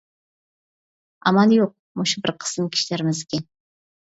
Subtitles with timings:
[1.27, 3.45] ئامال يوق، مۇشۇ بىر قىسىم كىشىلىرىمىزگە.